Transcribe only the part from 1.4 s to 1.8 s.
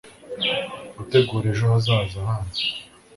ejo